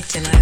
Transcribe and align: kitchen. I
kitchen. 0.00 0.24
I 0.26 0.39